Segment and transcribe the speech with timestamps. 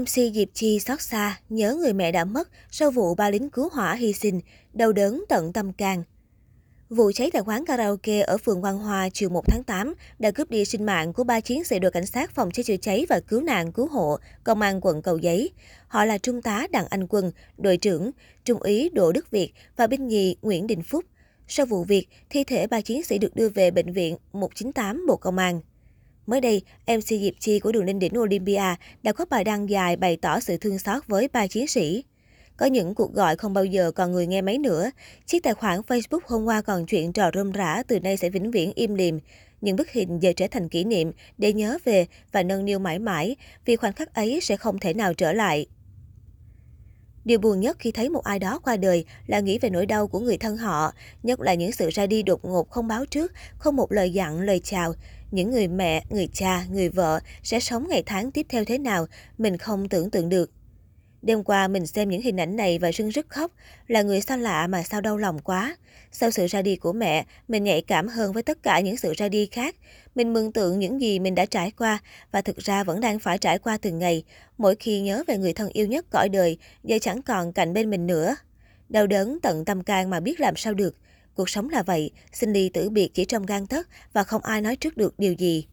[0.00, 3.68] MC Diệp Chi xót xa, nhớ người mẹ đã mất sau vụ ba lính cứu
[3.72, 4.40] hỏa hy sinh,
[4.72, 6.02] đau đớn tận tâm can.
[6.88, 10.50] Vụ cháy tại quán karaoke ở phường Quang Hòa chiều 1 tháng 8 đã cướp
[10.50, 13.20] đi sinh mạng của ba chiến sĩ đội cảnh sát phòng cháy chữa cháy và
[13.20, 15.50] cứu nạn cứu hộ, công an quận Cầu Giấy.
[15.88, 18.10] Họ là Trung tá Đặng Anh Quân, đội trưởng,
[18.44, 21.04] Trung úy Đỗ Đức Việt và binh nhì Nguyễn Đình Phúc.
[21.48, 25.16] Sau vụ việc, thi thể ba chiến sĩ được đưa về bệnh viện 198 Bộ
[25.16, 25.60] Công an.
[26.26, 29.96] Mới đây, MC Diệp Chi của đường lên đỉnh Olympia đã có bài đăng dài
[29.96, 32.04] bày tỏ sự thương xót với ba chiến sĩ.
[32.56, 34.90] Có những cuộc gọi không bao giờ còn người nghe máy nữa.
[35.26, 38.50] Chiếc tài khoản Facebook hôm qua còn chuyện trò rôm rã từ nay sẽ vĩnh
[38.50, 39.20] viễn im lìm.
[39.60, 42.98] Những bức hình giờ trở thành kỷ niệm để nhớ về và nâng niu mãi
[42.98, 45.66] mãi vì khoảnh khắc ấy sẽ không thể nào trở lại.
[47.24, 50.06] Điều buồn nhất khi thấy một ai đó qua đời là nghĩ về nỗi đau
[50.06, 53.32] của người thân họ, nhất là những sự ra đi đột ngột không báo trước,
[53.58, 54.94] không một lời dặn, lời chào.
[55.34, 59.06] Những người mẹ, người cha, người vợ sẽ sống ngày tháng tiếp theo thế nào,
[59.38, 60.50] mình không tưởng tượng được.
[61.22, 63.52] Đêm qua mình xem những hình ảnh này và rưng rức khóc,
[63.86, 65.76] là người xa lạ mà sao đau lòng quá.
[66.12, 69.12] Sau sự ra đi của mẹ, mình nhạy cảm hơn với tất cả những sự
[69.16, 69.76] ra đi khác.
[70.14, 71.98] Mình mường tượng những gì mình đã trải qua
[72.32, 74.24] và thực ra vẫn đang phải trải qua từng ngày.
[74.58, 77.90] Mỗi khi nhớ về người thân yêu nhất cõi đời, giờ chẳng còn cạnh bên
[77.90, 78.36] mình nữa.
[78.88, 80.96] Đau đớn tận tâm can mà biết làm sao được.
[81.34, 84.60] Cuộc sống là vậy, xin ly tử biệt chỉ trong gan tấc và không ai
[84.60, 85.66] nói trước được điều gì.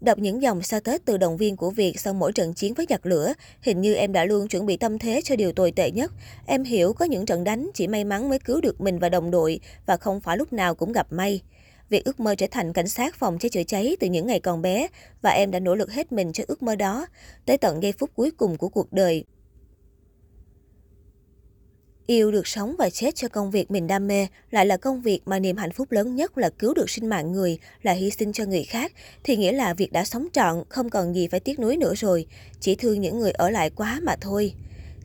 [0.00, 2.86] Đọc những dòng sa tết từ động viên của Việt sau mỗi trận chiến với
[2.88, 5.90] giặc lửa, hình như em đã luôn chuẩn bị tâm thế cho điều tồi tệ
[5.90, 6.12] nhất.
[6.46, 9.30] Em hiểu có những trận đánh chỉ may mắn mới cứu được mình và đồng
[9.30, 11.42] đội và không phải lúc nào cũng gặp may.
[11.88, 14.62] Việc ước mơ trở thành cảnh sát phòng cháy chữa cháy từ những ngày còn
[14.62, 14.86] bé
[15.22, 17.06] và em đã nỗ lực hết mình cho ước mơ đó,
[17.46, 19.24] tới tận giây phút cuối cùng của cuộc đời.
[22.10, 25.20] Yêu được sống và chết cho công việc mình đam mê, lại là công việc
[25.26, 28.32] mà niềm hạnh phúc lớn nhất là cứu được sinh mạng người, là hy sinh
[28.32, 28.92] cho người khác,
[29.24, 32.26] thì nghĩa là việc đã sống trọn, không còn gì phải tiếc nuối nữa rồi,
[32.60, 34.54] chỉ thương những người ở lại quá mà thôi.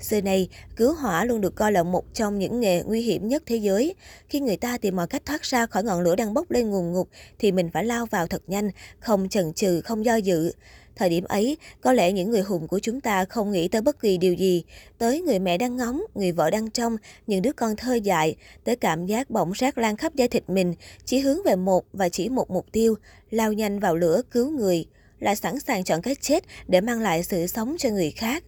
[0.01, 3.43] Xưa nay cứu hỏa luôn được coi là một trong những nghề nguy hiểm nhất
[3.45, 3.95] thế giới.
[4.29, 6.93] Khi người ta tìm mọi cách thoát ra khỏi ngọn lửa đang bốc lên ngùn
[6.93, 7.07] ngụt,
[7.39, 10.51] thì mình phải lao vào thật nhanh, không chần chừ, không do dự.
[10.95, 13.99] Thời điểm ấy, có lẽ những người hùng của chúng ta không nghĩ tới bất
[13.99, 14.63] kỳ điều gì,
[14.97, 16.97] tới người mẹ đang ngóng, người vợ đang trông,
[17.27, 20.73] những đứa con thơ dại, tới cảm giác bỏng rác lan khắp da thịt mình,
[21.05, 22.95] chỉ hướng về một và chỉ một mục tiêu,
[23.31, 24.85] lao nhanh vào lửa cứu người,
[25.19, 28.43] là sẵn sàng chọn cái chết để mang lại sự sống cho người khác.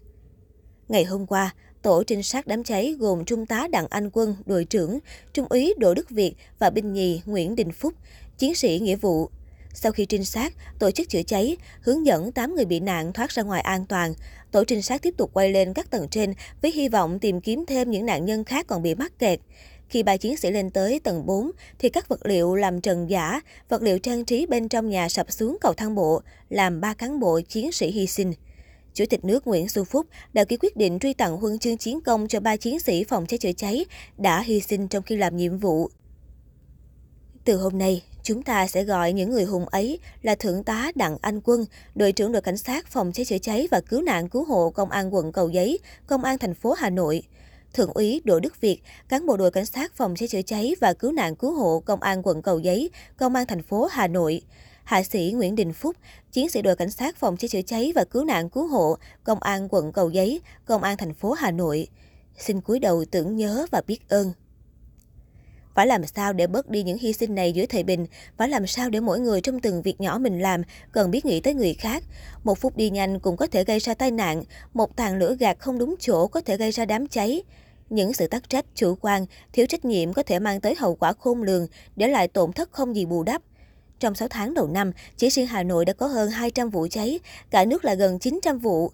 [0.87, 4.65] Ngày hôm qua, tổ trinh sát đám cháy gồm Trung tá Đặng Anh Quân, đội
[4.65, 4.99] trưởng,
[5.33, 7.93] Trung úy Đỗ Đức Việt và binh nhì Nguyễn Đình Phúc,
[8.37, 9.29] chiến sĩ nghĩa vụ,
[9.77, 13.31] sau khi trinh sát, tổ chức chữa cháy, hướng dẫn 8 người bị nạn thoát
[13.31, 14.13] ra ngoài an toàn.
[14.51, 17.65] Tổ trinh sát tiếp tục quay lên các tầng trên với hy vọng tìm kiếm
[17.67, 19.39] thêm những nạn nhân khác còn bị mắc kẹt.
[19.89, 23.41] Khi ba chiến sĩ lên tới tầng 4, thì các vật liệu làm trần giả,
[23.69, 27.19] vật liệu trang trí bên trong nhà sập xuống cầu thang bộ, làm ba cán
[27.19, 28.33] bộ chiến sĩ hy sinh.
[28.93, 32.01] Chủ tịch nước Nguyễn Xuân Phúc đã ký quyết định truy tặng huân chương chiến
[32.01, 33.85] công cho ba chiến sĩ phòng cháy chữa cháy
[34.17, 35.89] đã hy sinh trong khi làm nhiệm vụ.
[37.47, 41.17] Từ hôm nay, chúng ta sẽ gọi những người hùng ấy là Thượng tá Đặng
[41.21, 41.65] Anh Quân,
[41.95, 44.89] đội trưởng đội cảnh sát phòng cháy chữa cháy và cứu nạn cứu hộ Công
[44.89, 47.23] an quận Cầu Giấy, Công an thành phố Hà Nội.
[47.73, 50.93] Thượng úy Đỗ Đức Việt, cán bộ đội cảnh sát phòng cháy chữa cháy và
[50.93, 54.41] cứu nạn cứu hộ Công an quận Cầu Giấy, Công an thành phố Hà Nội.
[54.83, 55.95] Hạ sĩ Nguyễn Đình Phúc,
[56.31, 59.39] chiến sĩ đội cảnh sát phòng cháy chữa cháy và cứu nạn cứu hộ Công
[59.39, 61.87] an quận Cầu Giấy, Công an thành phố Hà Nội.
[62.37, 64.33] Xin cúi đầu tưởng nhớ và biết ơn.
[65.77, 68.05] Phải làm sao để bớt đi những hy sinh này giữa thời bình,
[68.37, 70.61] phải làm sao để mỗi người trong từng việc nhỏ mình làm
[70.91, 72.03] cần biết nghĩ tới người khác.
[72.43, 74.43] Một phút đi nhanh cũng có thể gây ra tai nạn,
[74.73, 77.41] một tàn lửa gạt không đúng chỗ có thể gây ra đám cháy.
[77.89, 81.13] Những sự tắc trách, chủ quan, thiếu trách nhiệm có thể mang tới hậu quả
[81.13, 83.41] khôn lường, để lại tổn thất không gì bù đắp.
[83.99, 87.19] Trong 6 tháng đầu năm, chỉ riêng Hà Nội đã có hơn 200 vụ cháy,
[87.49, 88.91] cả nước là gần 900 vụ.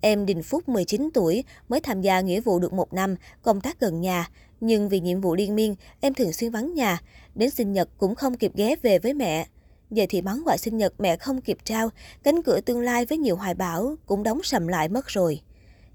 [0.00, 3.80] Em Đình Phúc 19 tuổi mới tham gia nghĩa vụ được một năm, công tác
[3.80, 4.30] gần nhà.
[4.60, 7.00] Nhưng vì nhiệm vụ liên miên, em thường xuyên vắng nhà.
[7.34, 9.46] Đến sinh nhật cũng không kịp ghé về với mẹ.
[9.90, 11.90] Giờ thì món quà sinh nhật mẹ không kịp trao,
[12.22, 15.40] cánh cửa tương lai với nhiều hoài bão cũng đóng sầm lại mất rồi.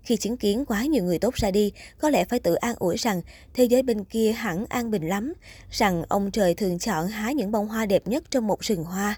[0.04, 2.98] Khi chứng kiến quá nhiều người tốt ra đi, có lẽ phải tự an ủi
[2.98, 3.22] rằng
[3.54, 5.34] thế giới bên kia hẳn an bình lắm,
[5.72, 9.16] rằng ông trời thường chọn hái những bông hoa đẹp nhất trong một rừng hoa.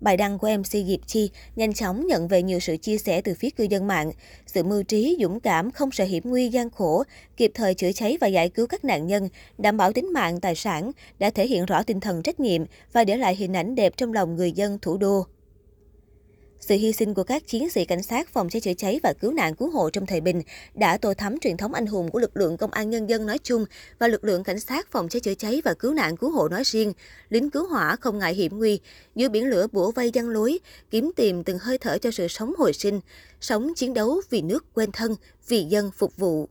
[0.00, 3.34] Bài đăng của MC Diệp Chi nhanh chóng nhận về nhiều sự chia sẻ từ
[3.34, 4.12] phía cư dân mạng.
[4.46, 7.02] Sự mưu trí, dũng cảm, không sợ hiểm nguy gian khổ,
[7.36, 9.28] kịp thời chữa cháy và giải cứu các nạn nhân,
[9.58, 12.62] đảm bảo tính mạng, tài sản, đã thể hiện rõ tinh thần trách nhiệm
[12.92, 15.26] và để lại hình ảnh đẹp trong lòng người dân thủ đô.
[16.68, 19.32] Sự hy sinh của các chiến sĩ cảnh sát phòng cháy chữa cháy và cứu
[19.32, 20.42] nạn cứu hộ trong thời bình
[20.74, 23.38] đã tô thắm truyền thống anh hùng của lực lượng công an nhân dân nói
[23.42, 23.64] chung
[23.98, 26.62] và lực lượng cảnh sát phòng cháy chữa cháy và cứu nạn cứu hộ nói
[26.64, 26.92] riêng.
[27.28, 28.80] Lính cứu hỏa không ngại hiểm nguy,
[29.14, 30.58] giữa biển lửa bủa vây giăng lối,
[30.90, 33.00] kiếm tìm từng hơi thở cho sự sống hồi sinh,
[33.40, 35.16] sống chiến đấu vì nước quên thân,
[35.48, 36.48] vì dân phục vụ.